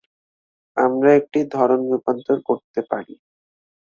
আমরা 0.77 1.11
একটি 1.13 1.39
ধরন 1.55 1.81
রূপান্তর 1.91 2.37
করতে 2.49 2.79
পারি 2.91 3.15